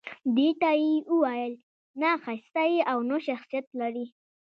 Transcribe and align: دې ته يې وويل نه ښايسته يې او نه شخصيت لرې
دې 0.35 0.49
ته 0.61 0.69
يې 0.81 0.93
وويل 1.13 1.53
نه 2.01 2.09
ښايسته 2.23 2.63
يې 2.71 2.81
او 2.91 2.97
نه 3.09 3.17
شخصيت 3.27 3.65
لرې 3.79 4.05